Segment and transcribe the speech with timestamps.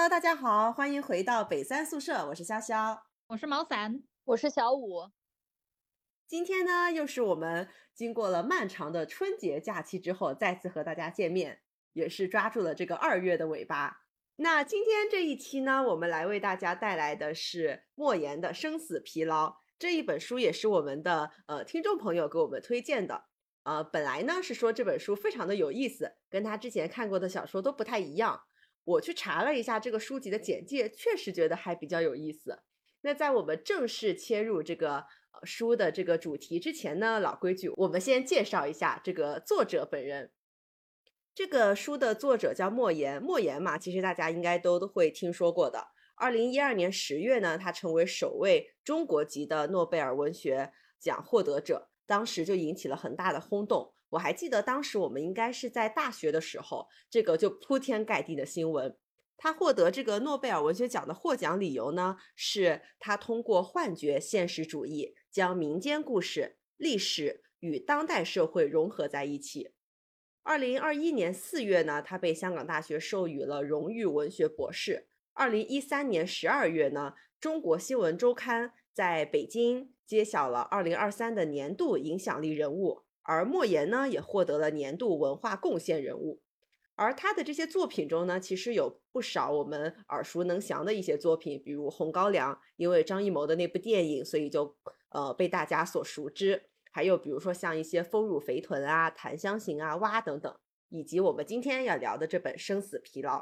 [0.00, 5.10] Hello，大家好，欢迎回到北三宿舍，我是潇潇，我是毛伞，我是小五。
[6.26, 11.60] 今天呢，又是我们经过了漫长的春节假期之后，再次和大家见面，
[11.92, 13.98] 也是抓住了这个二月的尾巴。
[14.36, 19.48] 那今天这一期呢，我们来为大家带来的是莫言的《生死疲劳》
[19.78, 23.26] 这一本书，也是我们的呃听众朋友给我们推荐的。
[23.64, 28.44] 呃，本来呢是说这本书非常的有意思，跟他之前看过的小说都不太一样。
[28.84, 32.60] 我去查了一下这个书籍的简介，确实觉得还比较有意思。
[33.02, 35.06] 那在我们正式切入这个
[35.44, 40.32] 书的这个主题之前呢，老规矩，我们先介绍一下这个作者本人。
[41.34, 45.88] 这个书的作者叫莫言，莫言嘛，其实大家应该都都会听说过的。
[46.16, 53.94] 二零一二年十月呢，他成为首位中国籍的诺贝尔文学奖获得者，当时就引起了很大的轰动。
[54.10, 58.96] 我还记得当时我们应该是在大学的时候，这个就铺天盖地的新闻。
[59.36, 69.72] 他获得这个诺贝尔文学奖的获奖理由呢，是他通过幻觉现实主义，将民间故事、历史与当代社会融合在一起。
[70.42, 75.08] 二零二一年四月呢，他被香港大学授予了荣誉文学博士。
[75.32, 83.04] 二零一三年十二月呢，中国新闻周刊在北京揭晓了二零二三的年度影响力人物。
[83.22, 86.40] 而莫言呢，也获得了年度文化贡献人物。
[86.96, 94.76] 而他的这些作品中呢，其实有不少我们耳熟能详的一些作品，比如《红高粱》，因为张艺谋的那部电影，所以就
[95.08, 96.64] 呃被大家所熟知。
[96.90, 100.54] 还有比如说像一些《丰乳肥臀》啊，《檀香刑》啊，《蛙》等等，
[100.90, 103.38] 以及我们今天要聊的这本《生死疲劳》。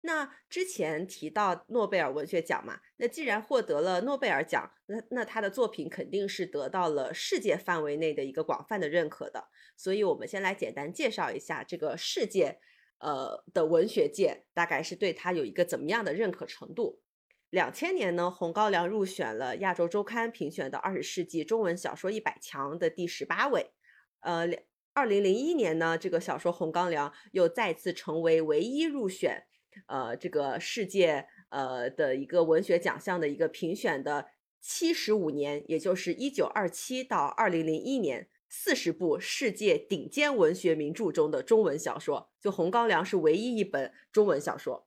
[0.00, 9.48] 那之前提到诺贝尔文学奖嘛，那既然获得了诺贝尔奖，那那他的作品肯定是得到了世界范围内的一个广泛的认可的。
[9.76, 12.60] 所以，我们先来简单介绍一下这个世界，
[12.98, 17.02] 呃的文学界大概是对他有一个怎么样的认可程度。
[17.50, 23.72] 两千年呢，《红高粱》入选了亚洲周刊评选的二十世纪中文小说一百强的第十八位。
[24.20, 24.46] 呃，
[24.94, 29.47] 二零零一年呢，这个小说《红高粱》又再次成为唯一入选。
[29.86, 34.26] 呃，这个世界呃的一个文学奖项的一个评选的
[34.60, 44.86] 七十五年，也就是一九二七到二零零一年，四十部世界顶尖文学名著中的中文小说，就《红高粱》是唯一一本中文小说。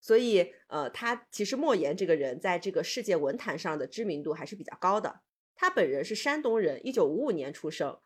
[0.00, 5.20] 所以，呃，他其实莫言这个人在这个世界文坛上的知名度还是比较高的。
[5.56, 7.98] 他本人是山东人，一九五五年出生。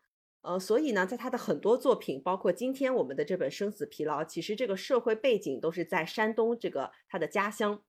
[0.43, 7.81] 呃，所以呢，在他的很多作品，包括今天我们的这本《生死疲劳》，其实这个社会背景都是在山东这个他的家乡。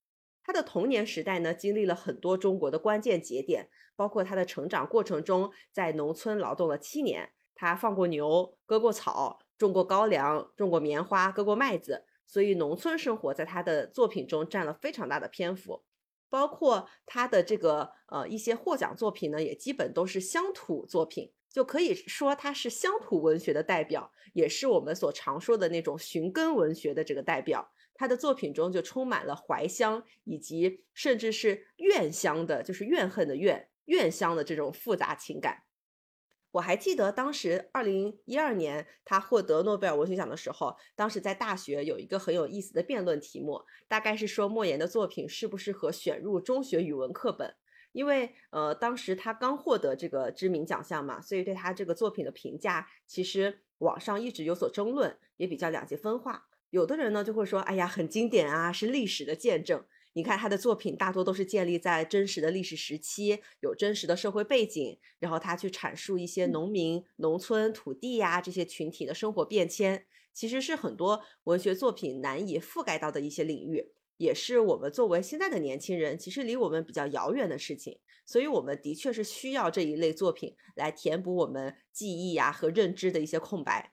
[0.44, 15.82] 他的童年时代呢，经历了很多中国的关键节点，包括他的成长过程中，在农村劳动了七年，他放过牛，割过草，种过高粱，种过棉花，割过麦子，所以农村生活在他的作品中占了非常大的篇幅。
[16.30, 21.32] 包括他的这个呃一些获奖作品呢，也基本都是乡土作品。
[21.54, 27.70] 就可以说他是乡土文学的代表，也是我们所常说的那种寻根文学的这个代表。
[27.94, 35.62] 他的作品中就充满了怀乡，以及甚至是怨乡的，就是怨恨的怨，怨乡的这种复杂情感。
[36.50, 47.54] 我还记得当时二零一二年他获得诺贝尔文学奖的时候，当时在大学有一个很有意思的辩论题目，大概是说莫言的作品适不适合选入中学语文课本。
[47.94, 56.48] 因为呃，当时他刚获得这个知名奖项嘛，所以对他这个作品的评价，其实网上一直有所争论，也比较两极分化。
[56.70, 59.84] 有的人呢就会说，哎呀，很经典啊，是历史的见证。
[60.14, 73.92] 你看他的作品大多都是建立在真实的历史时期，有真实的社会背景，然后他去阐述一些农民、农村、土地呀这些群体的生活变迁，其实是很多文学作品难以覆盖到的一些领域。
[74.16, 83.92] 也是我们作为现在的年轻人，其实离我们比较遥远的事情，所以我们的确是需要这一类作品来填补我们记忆呀和认知的一些空白。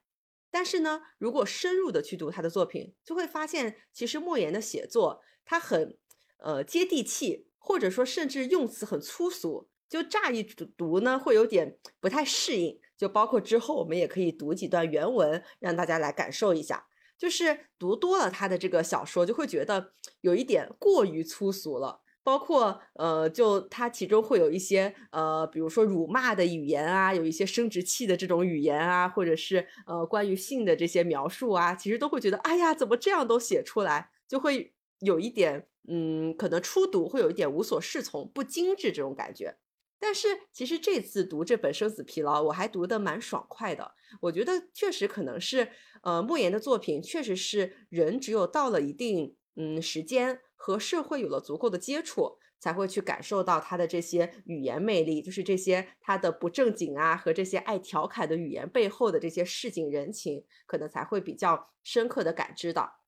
[0.49, 5.97] 但是呢，如果深入的去读他的作品，就会发现，其实莫言的写作他很
[6.37, 12.79] 呃接地气，或者说甚至用词很粗俗，就乍一读呢会有点不太适应。
[12.97, 16.85] 就包括之后我们也可以读几段原文，让大家来感受一下。
[17.21, 22.01] 就是读多了他的这个小说，就会觉得有一点过于粗俗了。
[22.23, 39.57] 包括呃，就他其中会有一些呃，比如说辱骂的语言啊，有一些生殖器的这种语言啊，或者是呃关于性的这些描述啊，其实都会觉得，哎呀，怎么这样都写出来，就会有一点嗯，可能初读会有一点无所适从、不精致这种感觉。
[39.99, 43.91] 但是其实这次读这本《生死疲劳》，我还读得蛮爽快的。
[44.19, 45.69] 我觉得确实可能是，
[46.03, 62.99] 呃，莫言的作品确实是人只有到了一定嗯时间和社会有了足够的接触，才会去感受到他的这些语言魅力，就是这些他的不正经啊和这些爱调侃的语言背后的这些市井人情，可能才会比较深刻的感知到。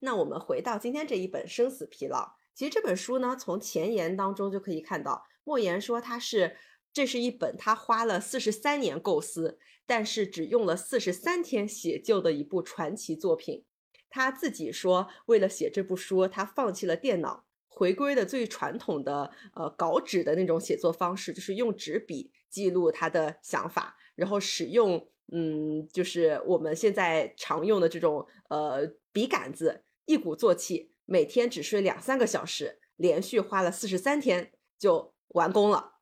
[0.00, 2.18] 那我们回到今天这一本《生死疲劳》，
[2.54, 6.56] 其实这本书呢，从前言当中就可以看到，莫言说他是
[6.96, 13.66] 这是一本他花了四十三年构思，但是只用了四十三天写就的一部传奇作品。
[14.08, 29.82] 他自己说，为了写这部书，他放弃了电脑，回归的最传统的呃稿纸的那种写作方式，就是用纸笔记录他的想法，然后使用嗯，就是我们现在常用的这种呃笔杆子。
[30.06, 35.95] 一鼓作气，每天只睡两三个小时，连续花了四十三天就完工了。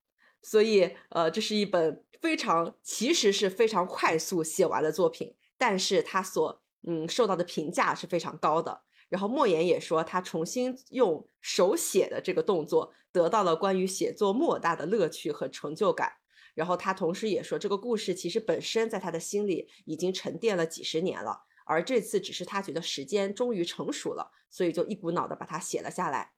[0.44, 8.82] 所以，呃，这是一本非常，其实是非常快速写完的作品，但是他所嗯受到的评价是非常高的。
[9.08, 16.12] 然后莫言也说，他重新用手写的这个动作，得到了关于写作莫大的乐趣和成就感。
[16.54, 21.44] 然后他同时也说，这个故事其实本身在他的心里已经沉淀了几十年了。
[21.66, 26.32] 而这次只是他觉得时间终于成熟了，所以就一股脑的把它写了下来。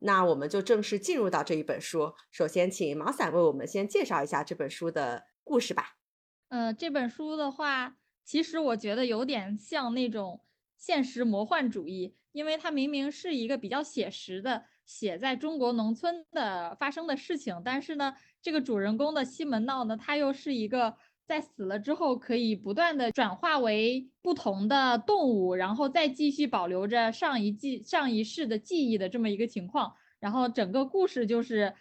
[0.00, 2.14] 那我们就正式进入到这一本书。
[2.30, 5.96] 首先，请毛伞为我们先介绍一下这本书的故事吧。
[6.48, 10.42] 呃，这本书的话，其实我觉得有点像那种
[10.76, 20.96] 现实魔幻主义，因为它明明是一个比较写实的写在中国农村的发生的事情，但是呢，这个主人公的西门闹呢，他又是一个。
[21.28, 29.92] 在死了之后，可以不断的转化为不同的动物，然后再继续保留着上一季、上一世的记忆的这么一个情况。
[30.18, 31.74] 然后整个故事就是，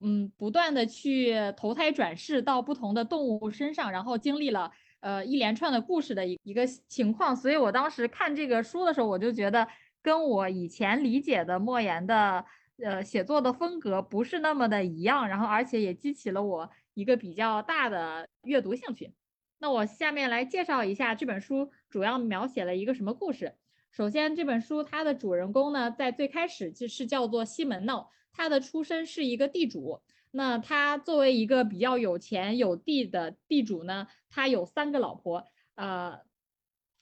[0.00, 7.36] 嗯，不断的去投胎转世到不同的动物身上，然后经历了呃一连串的故事的一一个情况。
[7.36, 9.68] 所以我当时看这个书的时候，我就觉得
[10.00, 12.42] 跟我以前理解的莫言的
[12.82, 16.70] 呃写作的风格不是那么的一样，然后而且也激起了我。
[16.96, 19.12] 一个比较大的阅读兴趣，
[19.58, 23.54] 那我下面来介绍一下这本书主要描写了一个什么故事。
[23.90, 30.00] 首先，这本书它的主人公呢，在最开始就是叫做西门闹，他的出身是一个地主。
[30.30, 35.44] 那他作为一个比较有钱有地的地主呢，他有三个老婆，
[35.74, 36.20] 呃，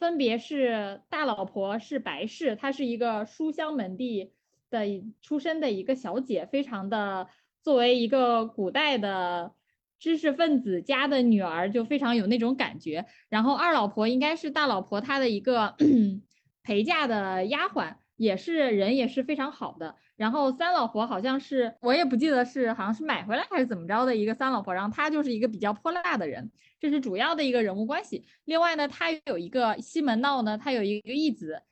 [0.00, 4.32] 分别是大老婆是白氏，她是一个书香门第
[4.70, 7.29] 的出身的一个小姐，非常的
[7.62, 9.55] 作为一个古代的。
[10.04, 15.74] 知识分子家的女儿就非常有那种感觉，然后二老婆应该是大老婆她的一个
[16.62, 19.96] 陪嫁的丫鬟，也是人也是非常好的。
[20.16, 28.26] 然后三老婆好像是我也不记得是好像是买回来还是怎么着的一个三老婆，然后她就是一个比较泼辣的人，这是主要的一个人物关系。
[28.44, 31.62] 另外呢，他有一个西门闹呢，他有一个义子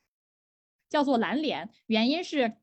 [0.88, 2.54] 叫做蓝脸，原因是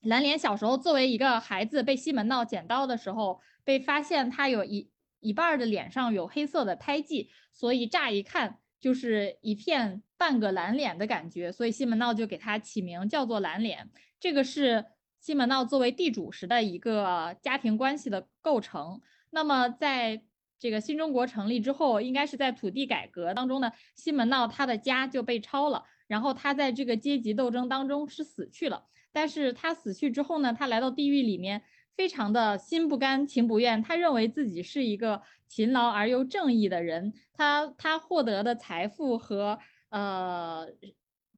[0.00, 4.88] 蓝脸小时候作为一个孩子被西门闹捡到的时候，被发现他有一。
[5.20, 13.90] 一半的脸上有黑色的胎记，所以乍一看就是一片半个蓝脸的感觉，所以西门闹就给他起名叫做蓝脸。
[14.20, 14.84] 这个是
[15.20, 19.00] 西门闹作为地主时的一个家庭关系的构成。
[19.30, 20.22] 那么在
[20.58, 28.84] 这个新中国成立之后，应该是在土地改革当中呢，西门闹他的家就被抄了，然后他在这个阶级斗争当中是死去了。
[29.10, 31.62] 但是他死去之后呢，他来到地狱里面。
[31.98, 39.58] 非常的心不甘情不愿，他认为自己是一个勤劳而又正义的人，他他获得的财富和
[39.90, 40.68] 呃，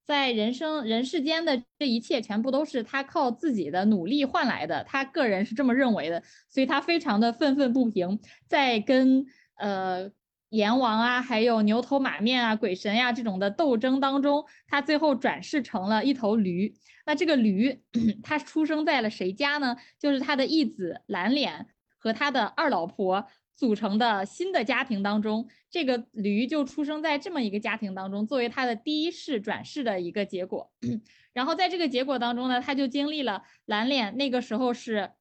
[0.05, 9.25] 在人生人世间的这一切全部都是他靠自己的努力换来的，他个人是这么认为的，所以他非常的愤愤不平，在跟
[9.57, 10.13] 呃。
[10.51, 16.75] 阎王啊，还有牛头马面啊、鬼神呀这种的斗争当中，他最后转世成了一头驴。
[17.07, 17.83] 那这个驴，
[18.23, 19.77] 他出生在了谁家呢？
[19.99, 25.49] 就是他的义子蓝脸和他的二老婆组成的新的家庭当中。
[25.71, 30.73] 这个驴就出生在这么一个家庭当中，作为他的第一世转世的一个结果。
[31.33, 35.13] 然后在这个结果当中呢，他就经历了蓝脸那个时候是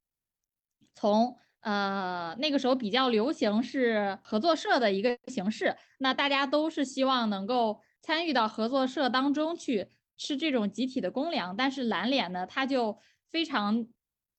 [0.95, 1.38] 从。
[1.62, 11.56] 呃，那个时候比较流行是合作社的一个形式，那大家都是希望能够参与到合作社当中去吃这种集体的公粮。
[11.58, 12.98] 但是蓝脸呢，他就
[13.30, 13.88] 非常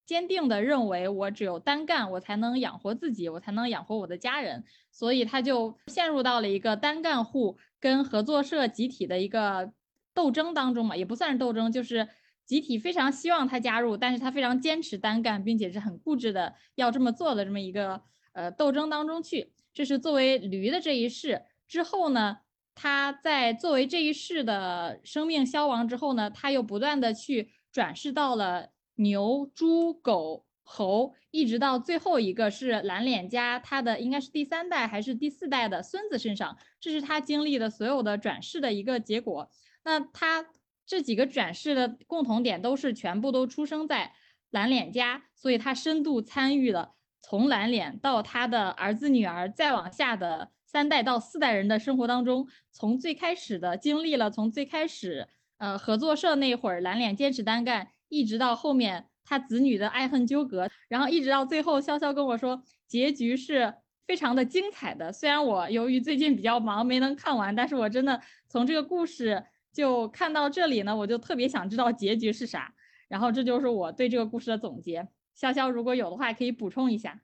[0.07, 9.73] 坚定的认为，我只有单干，我才能养活自己，我才能养活我的家人，所以他就陷入到了一个单干户跟合作社集体的一个
[10.15, 12.09] 斗争当中嘛，也不算是斗争，就是。
[12.51, 18.03] 集体非常希望他加入，但是他非常坚持单干，并且是很固执的要这么做的这么一个
[18.33, 19.53] 呃斗争当中去。
[19.73, 22.39] 这是作为驴的这一世之后呢，
[22.75, 39.49] 他在作为这一世的生命消亡之后呢，他又不断的去转世到了牛、猪、狗、猴，一直到最后一个是蓝脸家他的应该是第三代还是第四代的孙子身上，这是他经历的所有的转世的一个结果。
[39.85, 40.45] 那他
[40.91, 44.13] 这几个转世的共同点都是全部都出生在
[44.51, 50.51] 蓝脸家，所以他深度参与了从蓝脸到他的儿子女儿再往下的。
[50.67, 55.29] 三代到四代人的生活当中，从最开始的经历了，从最开始
[55.59, 63.75] 呃合作社那会儿蓝脸坚持单干，一直到后面他子女的爱恨纠葛，然后一直到最后，潇潇跟我说结局是
[64.09, 65.13] 非常的精彩的。
[65.13, 72.75] 虽然我由于最近比较忙没能看完，但是我真的从这个故事就看到这里呢，我就特别想知道结局是啥。
[73.09, 75.09] 然后这就是我对这个故事的总结。
[75.37, 77.23] 潇潇如果有的话可以补充一下，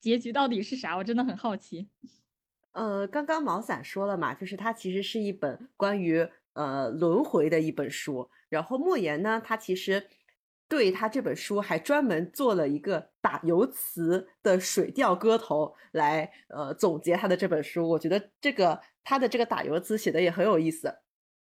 [0.00, 0.96] 结局到底是啥？
[0.96, 1.88] 我真的很好奇。
[2.72, 8.30] 呃，刚刚毛伞说了嘛，就是它其实是一本关于呃轮回的一本书。
[8.48, 10.06] 然后莫言呢，他其实
[10.68, 17.88] 对他这本书还专门做了一个打油词的水调歌头来呃总结他的这本书。
[17.88, 20.94] 我觉得这个他的这个打油词写的也很有意思，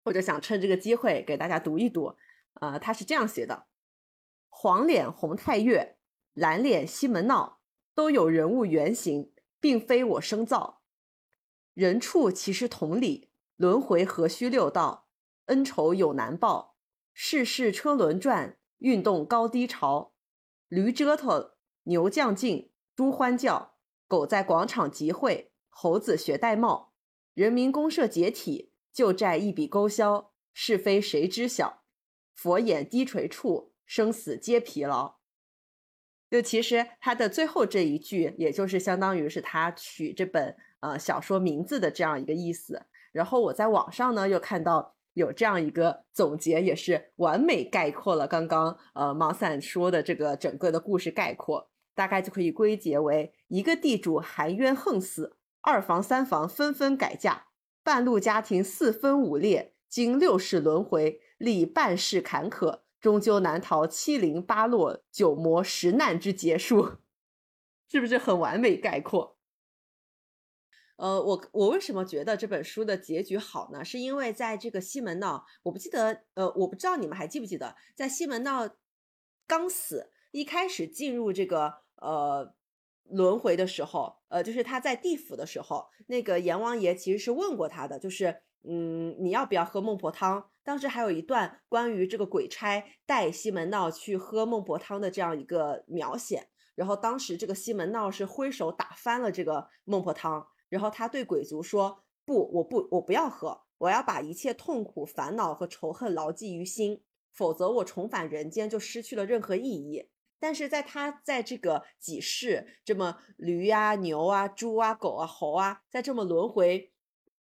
[0.04, 2.16] 我就想趁这个机会给大家读一读。
[2.60, 3.66] 呃，他是这样写的：
[4.48, 5.96] 黄脸红太岳，
[6.34, 7.60] 蓝脸西门闹，
[7.94, 10.82] 都有人物原型，并非我生造。
[11.74, 15.08] 人畜其实同理，轮回何须六道？
[15.46, 16.76] 恩仇有难报，
[17.12, 20.14] 世事车轮转，运动高低潮。
[20.68, 21.52] 驴折腾，
[21.84, 26.92] 牛将进，猪欢叫，狗在广场集会，猴子学戴帽。
[27.34, 31.82] 人民公社解体，旧债一笔勾销，是非谁知晓？
[32.34, 35.16] 佛眼低垂处，生死皆疲劳。
[36.30, 40.56] 就其实他的最后这一句，也就是相当于是他取这本。
[40.80, 42.86] 呃，小说名字的这样一个意思。
[43.12, 57.46] 然后我在网上呢又看到有这样一个总结，也是完美概括了刚刚呃毛伞说的这个整个的故事概括，大概就可以归结为一个地主含冤横死，二房三房纷纷改嫁，
[57.82, 66.98] 半路家庭四分五裂，经六世轮回，历半世坎坷，终究难逃七零八落、九磨十难之结束，
[67.90, 69.36] 是不是很完美概括？
[70.96, 73.84] 呃，我我为什么觉得这本书的结局好呢？
[73.84, 78.76] 是因为在这个西门闹，我不记得，呃，我不知道你们还记不记得，在西门闹
[79.48, 82.54] 刚死，一开始进入这个呃
[83.12, 90.50] 轮回的时候，呃，就是他在地府的时候，那个阎王爷其实是问过他的，就是嗯，你要不要喝孟婆汤？
[90.64, 100.46] 当时还有一段关于这个鬼差带西门闹去喝孟婆汤的这样一个描写，然后当时这个西门闹是挥手打翻了这个孟婆汤。
[100.68, 110.08] 然后他对鬼族说：“不，我不，我不要喝，我要把一切痛苦、烦恼和仇恨牢记于心，否则我重返人间就失去了任何意义。”
[110.42, 116.92] 但是在他在这个几世这么驴啊、牛啊、猪啊、狗啊、猴啊，在这么轮回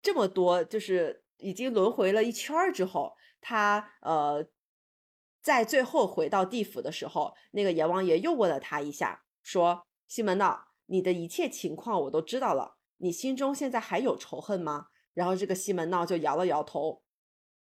[0.02, 4.48] 这么多，就是已经轮回了一圈儿之后，他呃，
[5.42, 14.88] 在最后回到地府的时候，那个阎王爷又问了他一下，说：“西门闹，你的一切情况我都知道了。”你心中现在还有仇恨吗？
[15.14, 17.04] 然后这个西门闹就摇了摇头，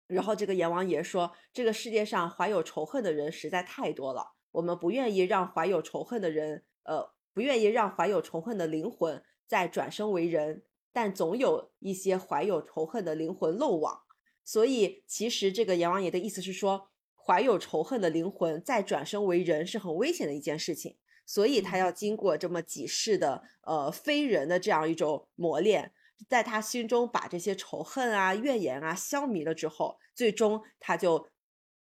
[0.07, 14.03] 然后这个阎王爷说：“这个世界上怀有仇恨的人实在太多了，我们不愿意让怀有仇恨的人，呃，不愿意让怀有仇恨的灵魂再转生为人，但总有一些怀有仇恨的灵魂漏网，
[14.45, 20.97] 所以其实这个阎王爷的意思是说，怀有仇恨的灵魂再转生为人是很危险的一件事情。”
[21.29, 25.93] 所以他要经过这么几世的呃非人的这样一种磨练，
[26.29, 31.29] 在他心中把这些仇恨啊、怨言啊消弭了之后，最终他就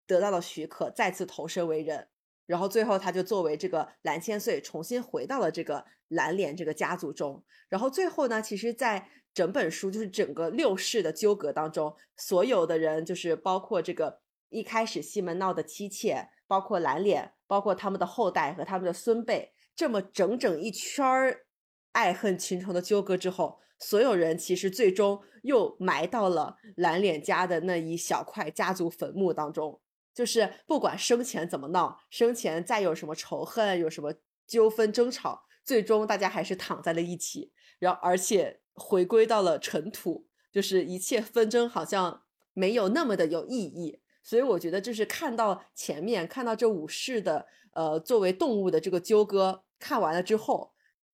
[0.06, 2.08] 得到了许可，再次投身为人。
[2.48, 7.44] 然后最后他就作为这个蓝千岁重新回到了这个蓝脸这个家族中。
[7.68, 16.30] 然后最后呢，其实，在整本书就是整个六世的纠葛当中，所有的人就是包括这个一开始西门闹的妻妾。
[16.48, 21.44] 包括蓝脸，包括他们的后代和他们的孙辈，这么整整一圈儿
[21.92, 29.78] 爱恨情仇的纠葛之后，所有人其实最终又埋到了蓝脸家的那一小块家族坟墓当中。
[30.18, 34.12] 就是不管生前怎么闹，生前再有什么仇恨，有什么
[34.48, 44.00] 纠纷争吵，最终大家还是躺在了一起，然后而且回归到了尘土，就是一切纷争好像没有那么的有意义。
[44.24, 50.72] 所以我觉得，就是看到前面看到这武士的呃作为动物的这个纠葛，看完了之后，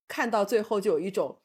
[0.08, 1.42] 看到最后就有一种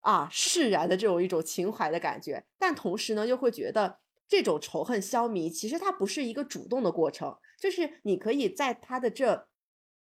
[0.00, 9.48] 啊释然的这种一种情怀的感觉，但同时呢，又会觉得这种仇恨消弭，其实它不是一个主动的过程，就是你可以在他的这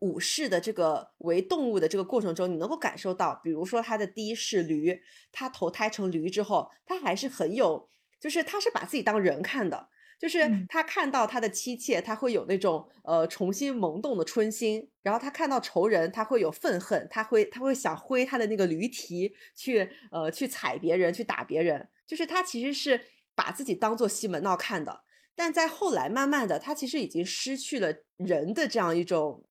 [0.01, 7.89] 武士的这个为动物的这个过程中，你能够感受到，比如说他的第一世驴，他投胎成驴之后，他还是很有，
[8.21, 9.89] 就是他是把自己当人看的。
[10.19, 21.87] 就是他看到他的妻妾，他会有那种呃重新萌动的春心；然后他看到仇人，他会有愤恨，他会他会想挥他的那个驴蹄去呃去踩别人，去打别人。
[22.07, 22.99] 就是他其实是
[23.37, 25.03] 把自己当做西门闹看的，
[25.37, 29.45] 但在后来慢慢的，他其实已经失去了人的这样一种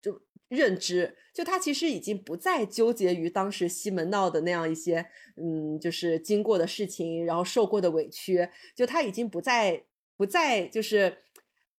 [0.00, 5.06] 就认知，就他其实已经不再纠结于当时西门闹的那样一些
[5.36, 9.84] 嗯就是经过的事情，然后受过的委屈，就他已经不再。
[10.14, 11.18] 不再就是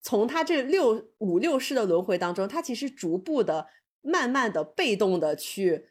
[0.01, 3.67] 从他这六五六世的轮回当中，他其实逐步的、
[4.01, 5.85] 慢慢的、被动的去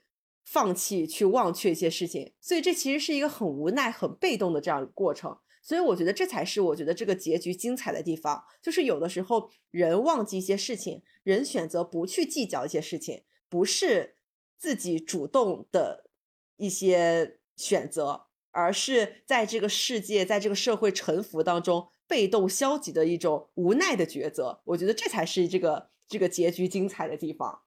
[0.44, 5.38] 放弃、去忘却一些事情，所以这其实是一个很无奈、很被动的这样一个过程。
[5.62, 14.16] 所以我觉得这才是我觉得这个结局精彩的地方，就是有的时候人忘记一些事情，人选择不去计较一些事情，不是
[14.58, 16.10] 自己主动的
[16.56, 21.88] 一些选择，而是在这个世界、在这个社会沉浮当中。
[22.08, 27.62] 被动消极的一种无奈的抉择，我觉得这才是这个这个结局精彩的地方。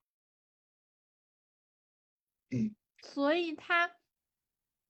[2.52, 3.96] 嗯，所以他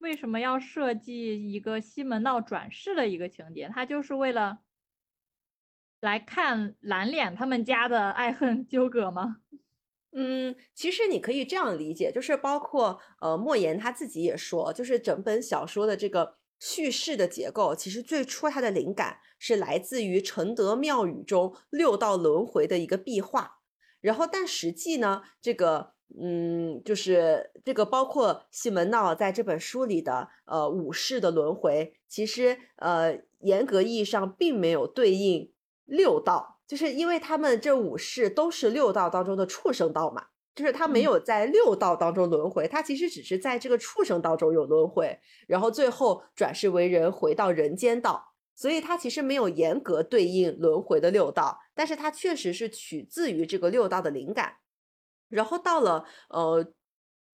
[0.06, 3.68] 为什么要设计一个西门闹转世的一个情节？
[3.74, 4.60] 他就是为了
[6.00, 9.38] 来看蓝脸他们家的爱恨纠葛吗？
[10.12, 16.38] 嗯，其实你可以这样理解，就是包括呃莫言他自己也说，就是整本小说的这个。
[16.58, 23.60] 叙事的结构其实最初它的灵感是来自于承德庙宇中六道轮回的一个壁画，
[24.00, 35.52] 然后但实际呢，这个嗯，就是这个包括西门闹在这本书里的呃武士的轮回，其实呃严格意义上并没有对应
[35.86, 40.28] 六道，就是因为他们这武士都是六道当中的畜生道嘛。
[40.56, 48.32] 就是他没有在六道当中轮回，他其实只是在这个畜生道中有轮回，然后最后转世为人，回到人间道。
[48.56, 54.54] 所以他其实没有严格对应轮回的六道，但是他确实是取自于这个六道的灵感。
[55.30, 56.74] 然后到了呃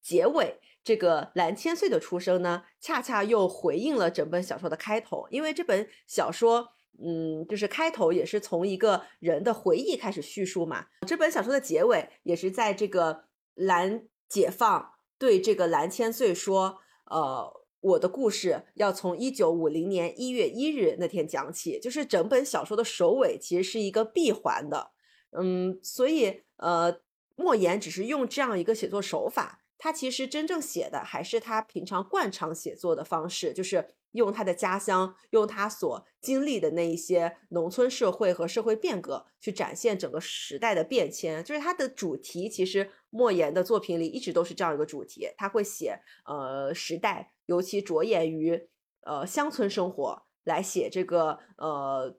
[0.02, 6.70] 结尾，这个蓝千岁的出生呢，恰恰又回应了整本小说的开头，因为这本小说。
[7.04, 10.86] 嗯，就是开头也是从一个人的回忆开始叙述嘛。
[11.08, 13.24] 这本小说的结尾也是在这个
[13.56, 24.92] 蓝解放对这个蓝千岁说：“呃，我的故事要从一九五零年一月一日那天讲起。”就是整本小说的首尾其实是一个闭环的。
[25.32, 27.00] 嗯，所以呃，
[27.36, 33.88] 莫言只是用这样一个写作手法，他其实真正写的还是他平常惯常写作的方式，就是。
[34.14, 41.42] 用他的家乡，用他所经历的那一些农村社会和社会变革，去展现整个时代的变迁。
[41.46, 45.30] 就是他的主题，其实莫言的作品里一直都是这样一个主题。
[45.38, 48.68] 他会写呃时代，尤其着眼于
[49.06, 52.14] 呃乡村生活，来写这个呃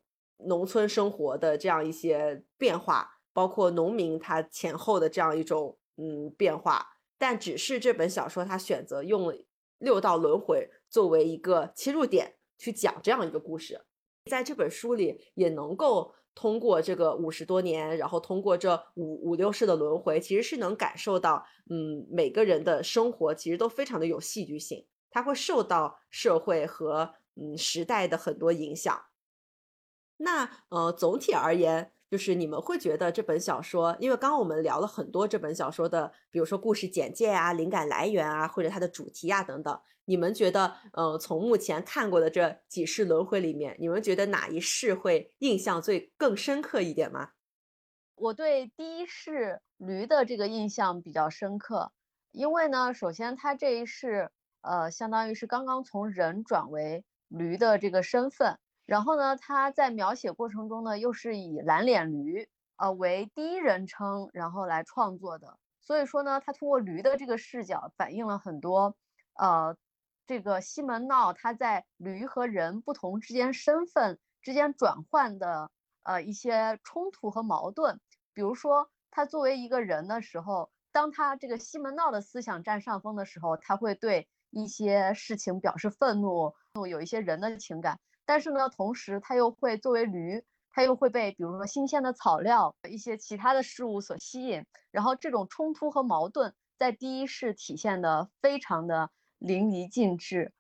[0.46, 6.97] 农村生活的这样一些变化，包括农民他前后的这样一种嗯变化。
[7.18, 9.33] 但只是这本小说，他选择用
[9.79, 10.71] 六道轮回。
[10.90, 13.81] 作为一个切入点去讲这样一个故事，
[14.31, 29.07] 在这本书里也能够通过这个五十多年，然后通过这五五六世的轮回，其实是能感受到，嗯，每个人的生活其实都非常的有戏剧性，它会受到社会和嗯时代的很多影响。
[30.18, 31.92] 那呃，总体而言。
[32.12, 39.81] 就是你们会觉得这本小说，因为刚刚我们聊了很多这本小说的，比如说故事简介啊、灵感来源啊，或者它的主题啊等等。
[40.05, 47.31] 你们觉得，呃，从目前看过的这几世轮回里面，你们觉得哪一世会印象最更深刻一点吗？
[48.16, 51.92] 我对第一世驴的这个印象比较深刻，
[52.33, 58.59] 因为呢，首先他这一世，呃，相当于是刚刚从人转为驴的这个身份。
[58.92, 65.57] 然后呢，他在描写过程中呢，又是以蓝脸驴呃为第一人称，然后来创作的。
[65.81, 68.94] 所以说呢，他通过驴的这个视角，反映了很多
[69.33, 69.74] 呃
[70.26, 75.70] 这个西门闹他在驴和人不同之间身份之间转换的
[76.02, 77.98] 呃一些冲突和矛盾。
[78.35, 86.52] 比如说，他作为一个人的时候，当他这个西门闹的思想占上风的时候，他会对一些事情表示愤怒，
[86.87, 87.98] 有一些人的情感。
[88.33, 100.55] 但是呢，同时他又会作为驴，他又会被比如说新鲜的草料、一些其他的事物所吸引，然后这种冲突和矛盾在第一世体现的非常的淋漓尽致。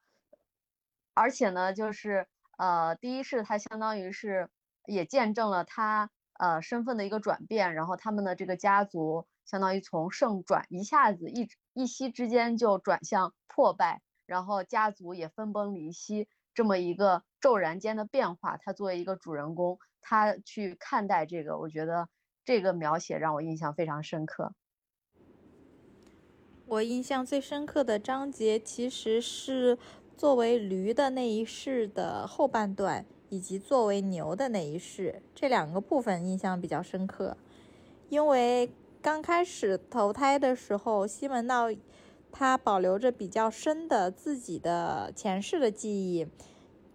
[1.14, 4.50] 而且呢，就是呃，第一世他相当于是
[4.84, 22.08] 也见证了他呃身份的一个转变，然后他们的这个家族相当于从盛转一下子一一夕之间就转向破败，然后家族也分崩离析，这么一个骤然间的变化，他作为一个主人公，他去看待这个，我觉得
[22.44, 24.52] 这个描写让我印象非常深刻。
[26.66, 29.78] 我印象最深刻的章节其实是。
[30.14, 37.36] 作为驴的那一世的后半段，以及作为牛的那一世，这两个部分印象比较深刻。
[38.08, 41.68] 因为刚开始投胎的时候，西门闹
[42.32, 46.26] 他保留着比较深的自己的前世的记忆，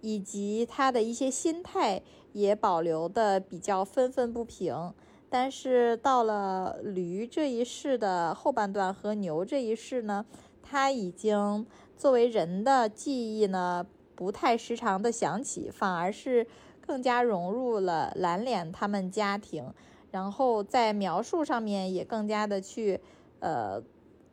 [0.01, 2.01] 以及他的一些心态
[2.33, 4.93] 也保留的比较愤愤不平。
[5.29, 10.25] 但是到了驴这一世的后半段和牛这一世呢，
[10.61, 11.65] 他已经。
[11.97, 16.45] 作为人的记忆呢，不太时常的想起，反而是
[16.79, 19.73] 更加融入了蓝脸他们家庭，
[20.11, 22.99] 然后在描述上面也更加的去，
[23.39, 23.81] 呃，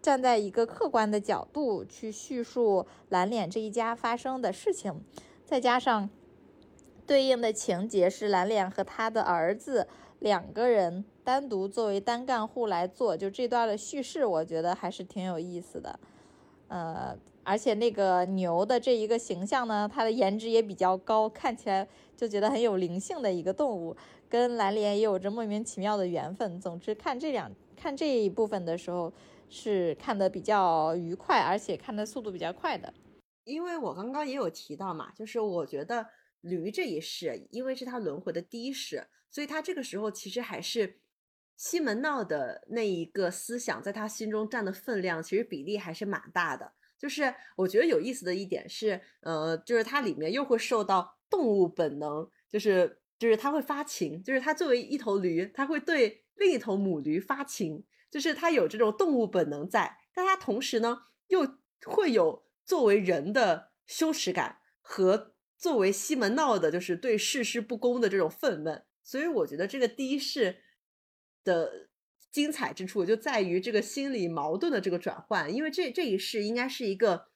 [0.04, 5.02] 站在一个客观的角度去叙述蓝脸这一家发生的事情，
[5.46, 6.10] 再加上
[7.06, 9.88] 对应的情节是蓝脸和他的儿子
[10.18, 15.98] 两个人单独作为单干户来做，就这段的叙事，我觉得还是挺有意思的，
[16.68, 17.16] 呃。
[17.46, 21.86] 而且那个牛的这一个形象呢，它的颜值也比较高，看起来
[22.16, 23.94] 就觉得很有灵性的一个动物，
[24.30, 26.58] 跟蓝脸也有着莫名其妙的缘分。
[26.58, 29.12] 总之，看这两看这一部分的时候，
[29.48, 32.92] 是看的比较愉快，而且看的速度比较快的。
[33.44, 36.06] 因为我刚刚也有提到嘛，就是我觉得
[36.40, 40.98] 驴这一世，因为是他轮回的第一世，所以他这个时候其实还是
[41.56, 46.72] 西门闹的那一个思想，在他心中占的分量，其实比例还是蛮大的。
[46.98, 70.62] 就是我觉得有意思的一点是，呃，就是它里面又会受到动物本能，就是就是它会发情，就是它作为一头驴，它会对另一头母驴发情，就是它有这种动物本能在，但它同时呢又会有作为人的羞耻感和作为西门闹的，就是对世事不公的这种愤懑，所以我觉得这个第一世
[71.42, 71.88] 的。
[72.30, 77.28] 精彩之处就在于这个心理矛盾的这个转换，因为这这一世应该是一个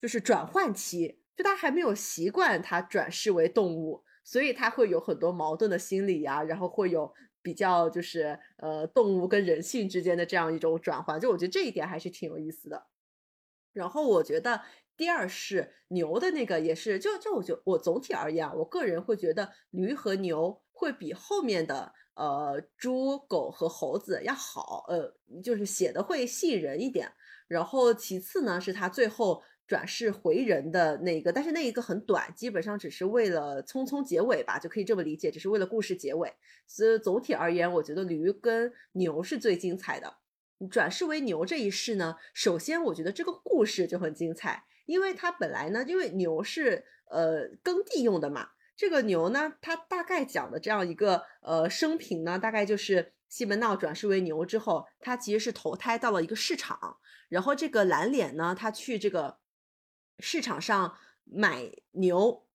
[0.00, 7.12] 就是转换期，就他还没有习惯他转世为动物，所以他会有很多矛盾的心理呀，然后会有
[7.46, 12.88] 比较就是呃动物跟人性之间的这样一种转换，就我觉得这一点还是挺有意思的。
[13.72, 14.62] 然后我觉得
[14.96, 21.92] 第二是牛的那个也是，就就我觉得我总体而言啊，我个人会觉得驴和牛会比后面的。
[22.16, 27.12] 呃，猪、狗和猴子要好，呃，就是写的会吸引人一点。
[27.46, 36.32] 然后其次呢，是他最后转世回人的那个，但是那一个很短，基本上只是为了匆匆结尾吧，就可以这么理解，只是为了故事结尾。
[36.66, 40.18] 所以总体而言，我觉得驴跟牛是最精彩的。
[40.70, 48.50] 转世为牛这一世呢，首先我觉得这个故事就很精彩，因为它本来呢，因为牛是呃耕地用的嘛。
[48.76, 56.98] 这个牛呢，它大概讲的这样一个呃生平呢，大概就是西门闹转世为牛之后，他其实是投胎到了一个市场，
[57.28, 59.38] 然后这个蓝脸呢，他去这个
[60.18, 62.46] 市场上买牛，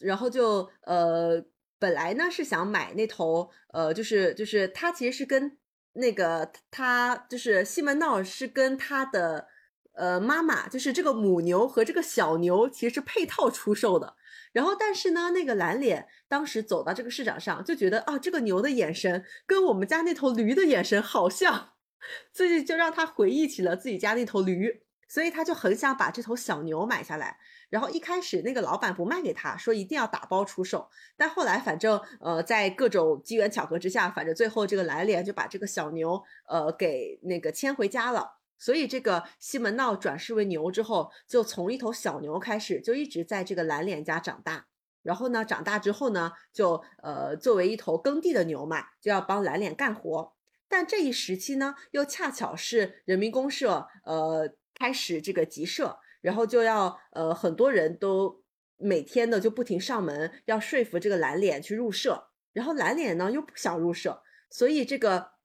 [0.00, 1.44] 然后就呃
[1.78, 5.58] 本来呢是想买那头呃就是就是他其实是跟
[5.92, 9.48] 那个他就是西门闹是跟他的
[9.92, 14.14] 呃妈妈，就是这个母牛和这个小牛其实是配套出售的。
[14.52, 21.74] 然后，但是呢，那个蓝脸当时走到这个市场上，就觉得啊，这个牛的眼神跟我们家那头驴的眼神好像，
[22.32, 27.38] 所以就让他回忆起了自己家那头驴，所以他就很想把这头小牛买下来。
[27.68, 30.88] 然后一开始那个老板不卖给他，说一定要打包出售。
[31.16, 38.34] 但后来反正呃，在各种机缘巧合之下，反正最后这个蓝脸就把这个小牛呃给那个牵回家了。
[38.58, 44.66] 所以，这个西门闹转世为牛之后，就从一头小牛开始，就一直在这个蓝脸家长大。
[45.02, 50.32] 然后呢，长大之后呢，就呃作为一头耕地的牛嘛，就要帮蓝脸干活。
[50.68, 58.42] 但这一时期呢，又恰巧是人民公社呃开始这个集社，然后就要呃很多人都
[58.76, 62.28] 每天的就不停上门，要说服这个蓝脸去入社。
[62.52, 65.36] 然后蓝脸呢又不想入社，所以这个。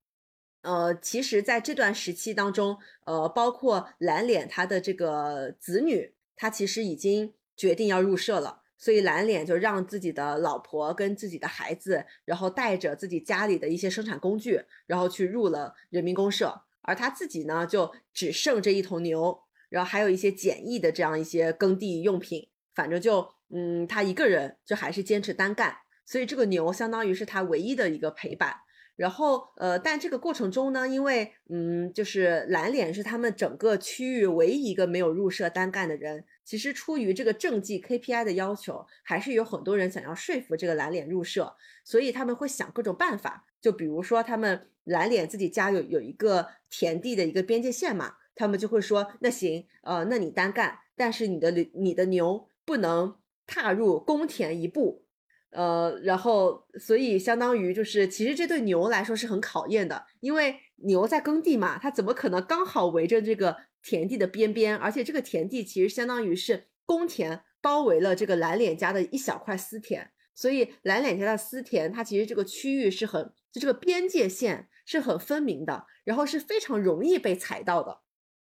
[0.63, 28.55] 呃，其实，在这段时期当中，呃，包括蓝脸他的这个子女，他其实已经决定要入社了，所以蓝脸就让自己的老婆跟自己的孩子，然后带着自己家里的一些生产工具，然后去入了人民公社，而他自己呢，就只剩这一头牛，然后还有一些简易的这样一些耕地用品，反正就嗯，他一个人就还是坚持单干，所以这个牛相当于是他唯一的一个陪伴。
[28.97, 36.23] 然后，呃，但这个过程中呢，因为，嗯，就是蓝脸是他们整个区域唯一一个没有入社单干的人。
[36.43, 43.45] 其实出于这个政绩 KPI 的要求，还是有很多人想要说服这个蓝脸入社，所以他们会想各种办法。
[43.59, 53.15] 就比如说，他们蓝脸自己家有有一个田地的一个边界线嘛，他们就会说，那行，呃，那你单干，但是你的你的牛不能
[53.45, 55.05] 踏入公田一步。
[55.51, 64.77] 呃，然后，所以相当于就是，其实这对牛来说是很考验的，因为牛在耕地嘛，它怎么可能刚好围着这个田地的边边？
[64.77, 78.01] 而且这个田地其实相当于是公田包围了这个蓝脸家的一小块私田，所以蓝脸家的私田，它其实这个区域是很，就这个边界线是很分明的，然后是非常容易被踩到的。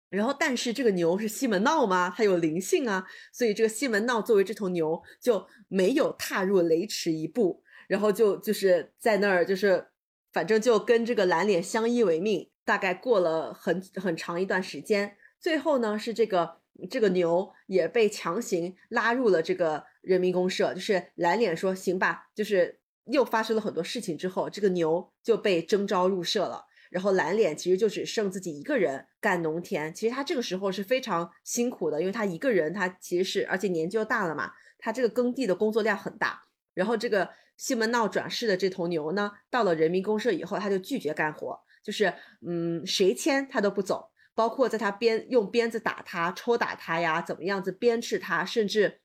[0.09, 2.13] 然后，但是这个牛是西门闹吗？
[2.15, 9.87] 它有灵性啊，所以这个西门闹作为这头牛就没有踏入雷池一步，然后就就是在那儿，就是
[10.31, 15.17] 反正就跟这个蓝脸相依为命，大概过了很很长一段时间。
[15.41, 22.79] 最后呢，是这个这个牛也被强行拉入了这个人民公社，就是蓝脸说行吧，就是
[23.11, 26.65] 又发生了很多事情之后，这个牛就被征召入社了。
[26.89, 36.41] 然后蓝脸其实就只剩自己一个人干农田，其实他这个时候是非常辛苦的，因为他一个人，他其实是而且年纪又大了嘛，他这个耕地的工作量很大。
[36.73, 42.13] 然后这个西门闹转世的这头牛呢，到了人民公社以后，他就拒绝干活，就是
[42.47, 49.01] 嗯，谁牵他都不走，包括在他鞭用鞭子打他、抽打他呀，怎么样子鞭笞他，甚至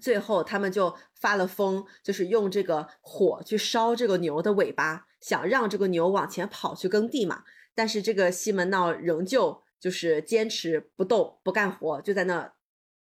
[0.00, 5.06] 最后他们就发了疯，就是用这个火去烧这个牛的尾巴。
[5.20, 12.50] 想让这个牛往前跑去耕地嘛，但是这个西门闹仍旧就是坚持不动不干活，就在那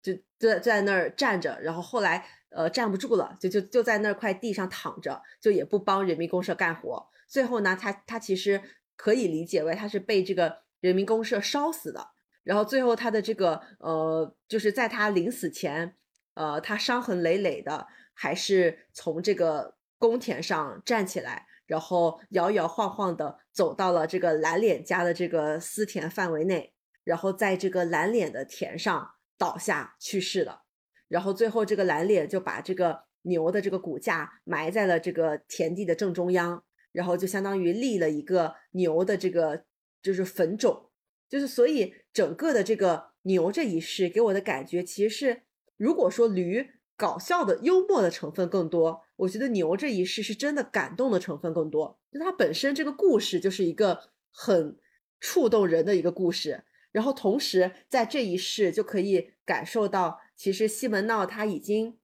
[0.01, 7.07] 就就在在那儿站着，然后后来呃站不住了，就就就在那块地上躺着，就也不帮人民公社干活。
[7.25, 8.61] 最后呢，他他其实
[8.97, 12.09] 可以理解为他是被这个人民公社烧死的。
[12.43, 15.95] 然后最后他的这个呃，就是在他临死前，
[16.39, 21.47] 呃，他伤痕累累的，还是从这个公田上站起来。
[21.67, 26.73] 然后摇摇晃晃的走到了这个蓝脸家的这个私田范围内，
[27.03, 30.63] 然后在这个蓝脸的田上倒下去世了。
[31.09, 39.65] 然后最后这个蓝脸就把这个牛的这个骨架埋在了这个田地的正中央，然后就相当于立了一个牛的这个
[40.01, 40.89] 就是坟冢，
[41.27, 45.41] 就是所以整个的这个牛这一世给我的感觉其实是，
[45.79, 46.69] 如果说驴。
[46.99, 51.97] 搞笑的、幽默的成分更多，我觉得牛这一世是真的感动的成分更多。
[52.11, 54.77] 就它本身这个故事就是一个很
[55.21, 61.97] 触动人的一个故事，然后同时在这一世就可以感受到，其实西门闹他已经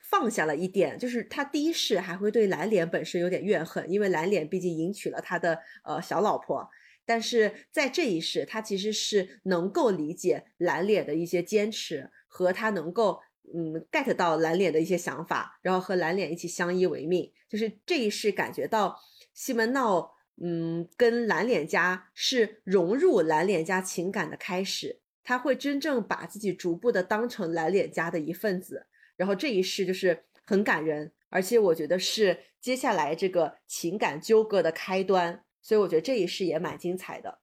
[0.00, 6.70] 放下了一点，就是他第一世还会对蓝脸本身有点怨恨，因为蓝脸毕竟迎娶了他的呃小老婆，
[7.04, 13.20] 但是在这一世他其实是能够理解蓝脸的一些坚持和他能够。
[13.54, 19.00] 嗯，get 到蓝脸的一些想法，然后和蓝脸一起相依为命，就是这一世感觉到
[19.32, 28.86] 西门闹，嗯，跟蓝脸家是融入蓝脸家情感的开始，他会真正把自己逐步的当成蓝脸家的一份子，
[29.16, 37.38] 然后这一世就是很感人，而且我觉得是接下来这个情感纠葛的开端，所以我觉得这一世也蛮精彩的，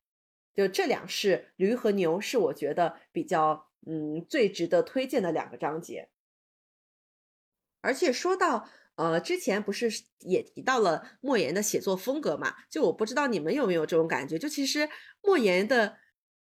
[0.54, 3.71] 就这两世驴和牛是我觉得比较。
[3.86, 6.10] 嗯，最值得推荐的两个章节。
[7.82, 12.56] 而且说到，呃，之前不是也提到了莫言的写作风格嘛？
[12.67, 14.89] 就我不知道你们有没有这种感觉，就其实
[15.21, 15.98] 莫言的，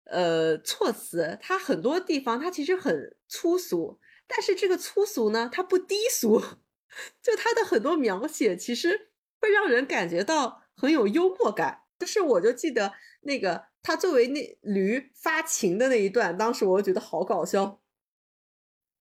[0.04, 6.42] 呃，措辞，他很多地方他其实很粗俗，但是这个粗俗呢，他不低俗，
[7.24, 11.84] 就他的很多描写其实会让人感觉到很有幽默感。
[11.98, 13.71] 就是我就记得那个。
[13.84, 17.82] 他作为那驴发情的那一段，当时我觉得好搞笑。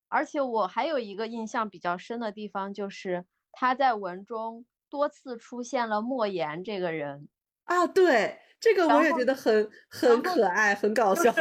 [0.08, 7.28] 而且我还有一个印象比较深的地方，就是他在文中多次出现了莫言这个人
[7.64, 11.32] 啊，对，这个我也觉得很很可爱，很搞笑。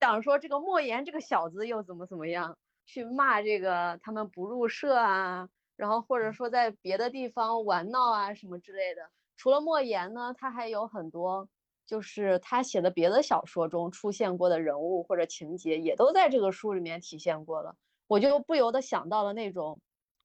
[0.00, 9.10] 想说这个莫言这个小子又怎么怎么样，去骂这个他们不入社啊，然后或者说在别的地方玩闹啊什么之类的。
[9.36, 11.48] 除了莫言呢，他还有很多。
[11.86, 17.76] 就是他写的别的小说中出现过的人物或者情节，也都在这个书里面体现过了。
[18.08, 19.80] 我就不由得想到了那种，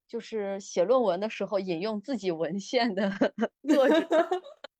[0.08, 3.10] 就是写论文的时候引用自己文献的
[3.68, 4.06] 作者。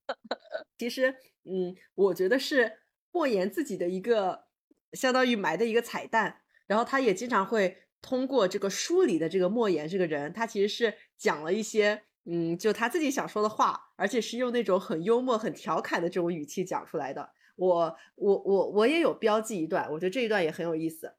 [0.77, 1.15] 其实，
[1.45, 2.79] 嗯，我觉得是
[3.11, 4.45] 莫言自己的一个
[4.91, 6.41] 相当于埋的一个彩蛋。
[6.65, 17.31] 然后他也经常会通过这个书里的这个莫言这个人，他其实是讲了一些嗯，就他自己想说的话，而且是用那种很幽默、很调侃的这种语气讲出来的。
[17.55, 21.15] 我我我我也有标记一段，我觉得这一段也很有意思。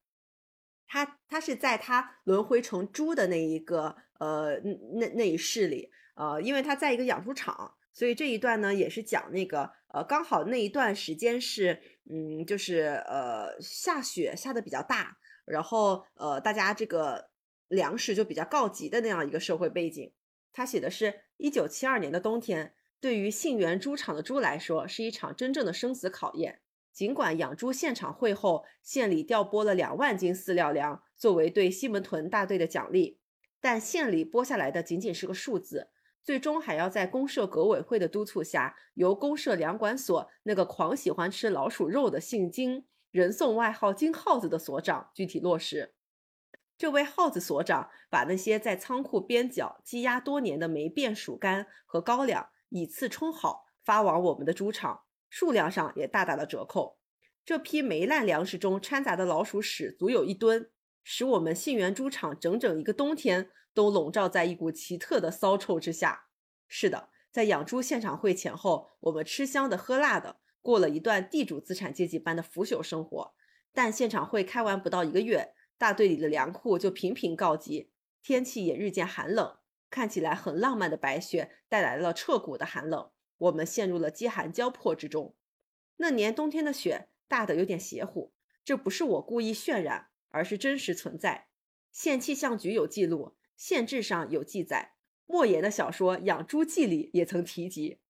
[0.86, 4.56] 他他是在他轮回成猪的那一个呃
[4.94, 17.30] 那那一世里，呃，因为他在一个养猪场，所以这一段呢也是讲那个呃刚好那一段时间是嗯就是呃下雪下的比较大，然后呃大家这个
[17.68, 20.12] 粮食就比较告急的那样一个社会背景。
[20.54, 26.60] 他写的是一九七二年的冬天，对于信源猪场的猪来说是一场真正的生死考验。
[26.92, 33.18] 尽管养猪现场会后，县里调拨了两万斤饲料粮作为对西门屯大队的奖励，
[33.60, 35.88] 但县里拨下来的仅仅是个数字。
[36.22, 45.94] 最终还要在公社革委会的督促下，由公社粮管所那个狂喜欢吃老鼠肉的姓金、人送外号“金耗子”的所长具体落实。
[46.76, 55.02] 这位耗子所长把那些在仓库边角积压多年的霉变薯干和高粱以次充好，发往我们的猪场。
[55.30, 56.98] 数量上也大打了折扣。
[57.44, 60.70] 这批霉烂粮食中掺杂的老鼠屎足有一吨，
[61.02, 66.26] 使我们信源猪场整整一个冬天都笼罩在一股奇特的骚臭之下。
[66.68, 73.34] 是的，在养猪现场会前后，我们吃香的喝辣的，过了一段地主资产阶级般的腐朽生活。
[73.72, 75.52] 但现场会开完不到一个月，
[75.84, 77.90] 大队里的粮库就频频告急，
[78.22, 79.58] 天气也日渐寒冷。
[79.90, 83.10] 看起来很浪漫的白雪带来了彻骨的寒冷。
[83.36, 85.36] 我们陷入了饥寒交迫之中。
[85.98, 88.32] 那年冬天的雪大的有点邪乎，
[88.64, 91.48] 这不是我故意渲染，而是真实存在。
[91.92, 94.94] 县气象局有记录，县志上有记载。
[95.26, 98.00] 莫言的小说《养猪记》里也曾提及。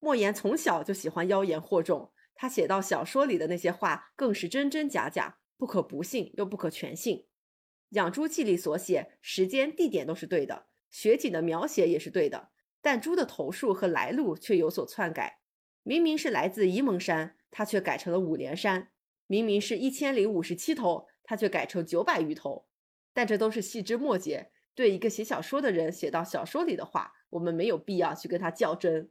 [0.00, 7.18] 莫言从小就喜欢妖言惑众，他写到小说里的那些话更是真真假假，不可不信又不可全信。
[7.90, 12.50] 《养猪记》里所写时间、地点都是对的，雪景的描写也是对的。
[12.82, 15.40] 但猪的头数和来路却有所篡改，
[15.82, 18.88] 明明是来自沂蒙山，它却改成了五连山；
[19.26, 22.68] 明明是一千零五十七头，它却改成九百余头。
[23.12, 29.10] 但这都是细枝末节，对一个写小说的人写到小说里的话，我们没有必要去跟他较真。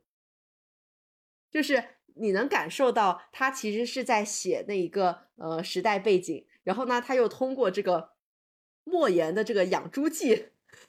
[1.50, 8.12] 就是你能感受到他其实是在写那一个呃时代背景，然后呢，他又通过这个
[8.84, 10.48] 莫言的这个养猪记。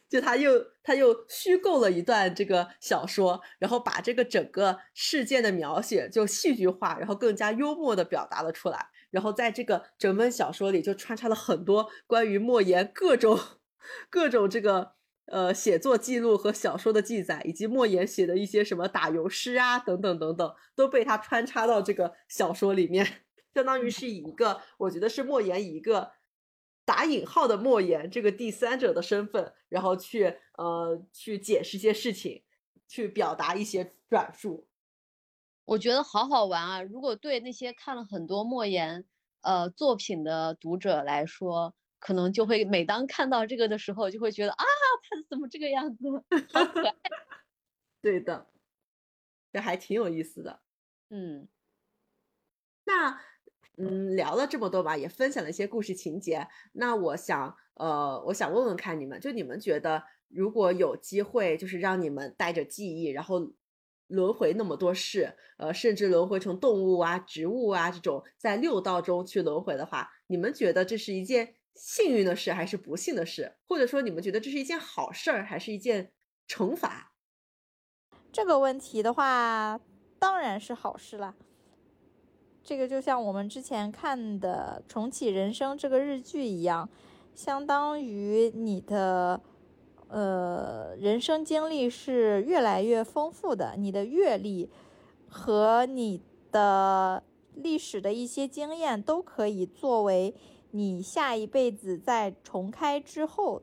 [0.09, 8.89] 就他又他又虚构了一段这个小说，然后把这个整个事件的描写就戏剧化，然后更加幽默的表达了出来。
[9.11, 13.39] 然后在这个整本小说里就穿插了很多关于莫言各种
[14.11, 14.96] 各种这个
[15.27, 26.13] 呃写作记录和小说的记载，以及莫言写的一些什么打油诗啊等等等等，都被他穿插到这个小说里面，相当于是以一个我觉得是莫言以一个。
[26.89, 32.45] 打引号的莫言这个第三者的身份，然后去呃去解释一些事情，
[32.87, 34.69] 去表达一些转述，
[35.65, 36.83] 我觉得好好玩啊！
[36.83, 39.05] 如果对那些看了很多莫言
[39.41, 41.75] 呃作品的读者来说，
[42.07, 44.65] 可能就会每当看到这个的时候，就会觉得啊，
[45.11, 46.05] 他怎么这个样子，
[46.55, 46.95] 好可爱。
[48.01, 48.47] 对的，
[49.53, 50.61] 这还挺有意思的。
[51.11, 51.49] 嗯，
[52.85, 53.21] 那。
[53.79, 56.49] 嗯，聊了这么多吧，也分享了一些故事情节。
[56.73, 63.53] 那我想，呃，我想问问看你们，就你们觉得，如果有机会，就是让你们带着记忆，然后
[64.07, 73.57] 轮回那么多世，呃，甚至轮回成动物啊、植物啊这种，在六道中去轮回的话，你们觉得这是一件幸运的事还是不幸的事？
[73.69, 76.13] 或者说，你们觉得这是一件好事儿还是一件
[76.49, 77.13] 惩罚？
[78.33, 79.79] 这个问题的话，
[80.19, 81.35] 当然是好事啦。
[82.63, 86.89] 这个就像我们之前看的《重启人生》这个日剧一样，
[87.35, 89.41] 相当于你的
[90.09, 94.69] 呃人生经历是越来越丰富的，你的阅历
[95.29, 96.21] 和你
[96.51, 97.23] 的
[97.55, 100.35] 历史的一些经验都可以作为
[100.71, 103.63] 你下一辈子在重开之后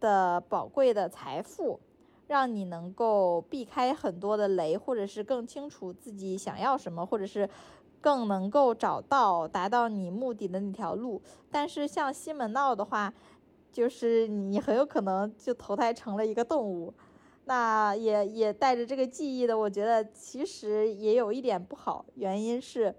[0.00, 1.80] 的宝贵的财富，
[2.26, 7.48] 让你能够避开很多的雷，或者是更清楚自己想要什么，或者是。
[8.02, 13.12] 更能够找到达到你目的的那条路，但是像西门闹的话，
[13.70, 16.94] 就是你很有可能就投胎成了一个动物，
[17.44, 22.94] 那也也带着这个记忆的，我觉得其实也有一点不好，原因是，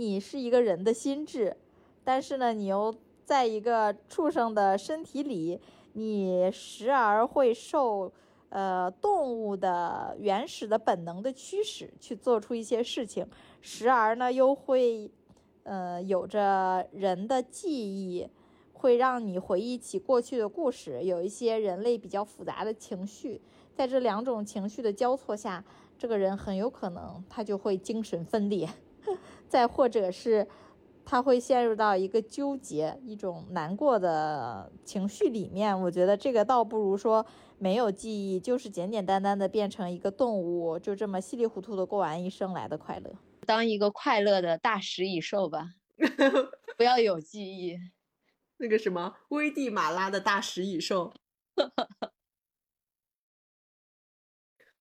[0.00, 1.54] 你是一个人的心智，
[2.02, 2.94] 但是呢，你又
[3.26, 5.60] 在一个畜生的身体里，
[5.92, 8.10] 你时而会受。
[8.52, 13.24] 呃，动物的原始的本能的驱使去做出一些事情，
[13.60, 15.08] 时而呢又会
[15.62, 18.26] 呃，有着人的记忆，
[18.72, 23.40] 会让你回忆起过去的故事，有一些人类比较复杂的情绪，
[23.72, 25.64] 在这两种情绪的交错下，
[25.96, 28.68] 这个人很有可能他就会精神分裂，
[29.50, 30.48] 再或者是。
[31.02, 35.80] 他会陷入到一个纠结、一种难过的情绪里面。
[35.80, 37.26] 我觉得这个倒不如说
[37.58, 43.10] 没有记忆，就是简简单单的变成一个动物，就这么稀里糊涂的过完一生来的快乐。
[43.44, 45.70] 当一个快乐的大食蚁兽吧，
[46.76, 47.76] 不要有记忆。
[48.58, 51.12] 那个什么危地马拉的大食蚁兽。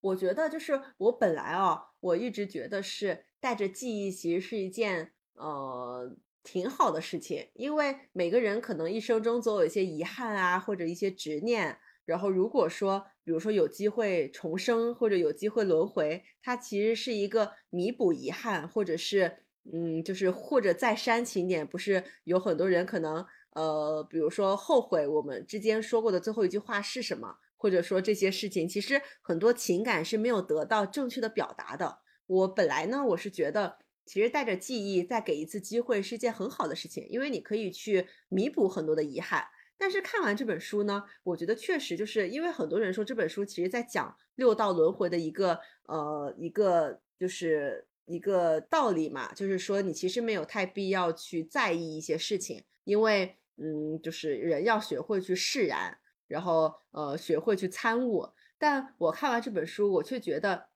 [0.01, 5.13] 我觉得就是我本来啊，我一直觉得是带着记忆，其实是一件。
[5.41, 11.79] 呃，挺好的事情，因为每个人可能一生中总有一些遗憾啊，或者一些执念。
[12.03, 31.99] 然后如果说，比如说有机会重生，或者有机会轮回，它其实是一个弥补遗憾，或者是，嗯，就是或者再煽情点，不是有很多人可能，呃，比如说后悔我们之间说过的最后一句话是什么，或者说这些事情，其实很多情感是没有得到正确的表达的。
[32.29, 33.77] 我本来呢，我是觉得。
[34.05, 39.45] 其实带着记忆再给一次机会是件很好的事情，因为你可以去弥补很多的遗憾。
[39.77, 58.27] 但是看完这本书呢，我觉得确实就是因为很多人说这本书其实在讲六道轮回的一个呃一个就是一个道理嘛，就是说你其实没有太必要去在意一些事情，因为嗯就是人要学会去释然，然后呃学会去参悟。
[58.57, 60.68] 但我看完这本书，我却觉得。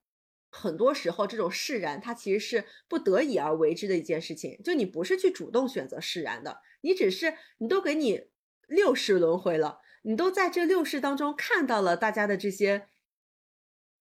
[0.56, 4.62] 很多时候，这种释然，它其实是不得已而为之的一件事情。
[4.64, 8.28] 就你不是去主动选择释然的，你只是你都给你
[8.68, 12.88] 六世轮回了，你都在这六世当中看到了大家的这些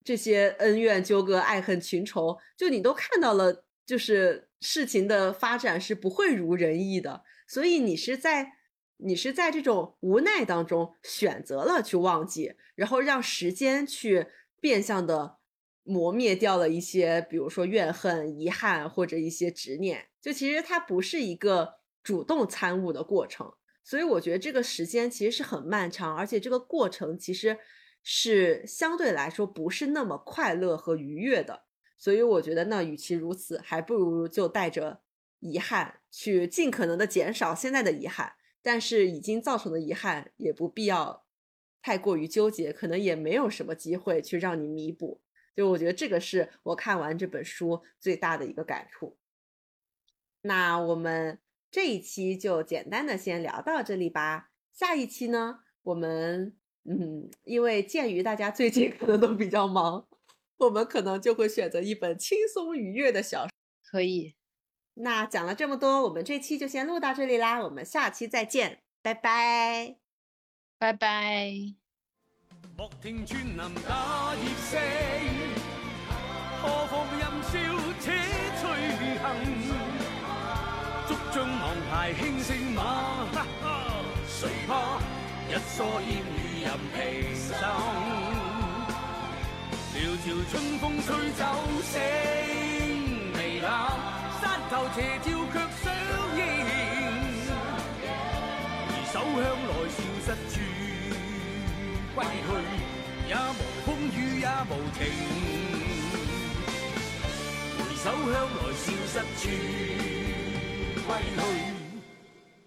[0.05, 7.25] 这些恩怨纠葛、爱恨情仇，就你都看到了，就是事情的发展是不会如人意的。
[7.49, 8.53] 所以你是在
[8.99, 14.27] 你是在这种无奈当中选择了去忘记，然后让时间去
[14.61, 15.39] 变相的。
[15.85, 23.53] 磨灭掉了一些，比如说怨恨、遗憾或者一些执念，就其实它不是一个主动参悟的过程，
[23.83, 27.59] 所以我觉得这个时间其实是很漫长，而且这个过程其实
[28.03, 31.65] 是相对来说不是那么快乐和愉悦的，
[31.99, 35.01] 所以我觉得那与其如此，还不如就带着
[35.41, 41.25] 遗憾去尽可能的减少现在的遗憾，但是已经造成的遗憾也不必要
[41.81, 45.21] 太过于纠结，可能也没有什么机会去让你弥补。
[45.55, 49.19] 就我觉得这个是我看完这本书最大的一个感触。
[50.43, 51.39] 那我们
[51.71, 54.51] 这一期就简单的先聊到这里吧。
[54.73, 60.07] 下一期呢，我们嗯，因为鉴于大家最近可能都比较忙，
[60.57, 63.51] 我们可能就会选择一本轻松愉悦的小说。
[63.85, 64.35] 可以。
[64.95, 67.63] 那讲了这么多，我们这期就先录到这里啦。
[67.63, 69.97] 我们下期再见，拜拜，
[70.79, 71.53] 拜拜。
[72.77, 74.81] 莫听穿林打叶声，
[76.63, 77.53] 何妨任笑
[78.01, 78.07] 且
[78.61, 78.63] 随
[79.19, 79.25] 行。
[81.09, 82.79] 竹杖芒鞋轻胜马，
[84.29, 84.39] 谁
[84.69, 84.71] 怕
[85.49, 86.97] 一蓑烟雨任平
[87.35, 87.51] 生。
[89.93, 89.95] 条
[90.25, 91.41] 条春风吹走
[91.83, 91.93] 醒
[93.35, 93.67] 微冷，
[94.41, 95.85] 山头斜照却相
[96.39, 96.41] 映。
[98.87, 100.55] 回首向来消失处。
[102.15, 102.49] 归去
[103.29, 105.01] 也无风雨也无晴，
[108.03, 109.49] 手向来消失处
[111.07, 111.41] 归去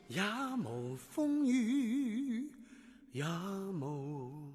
[0.07, 0.23] 也
[0.63, 2.49] 无风雨
[3.11, 3.25] 也
[3.73, 4.53] 无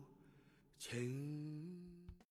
[0.79, 1.50] 晴